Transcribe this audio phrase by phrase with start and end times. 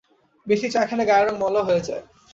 [0.47, 2.03] বেশি চা খেলে গায়ের রঙ ময়লা হয়ে যায়।